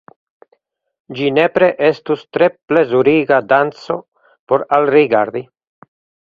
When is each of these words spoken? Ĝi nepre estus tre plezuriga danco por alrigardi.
Ĝi 1.17 1.27
nepre 1.35 1.67
estus 1.89 2.23
tre 2.37 2.47
plezuriga 2.71 3.39
danco 3.53 3.99
por 4.53 4.65
alrigardi. 4.79 5.45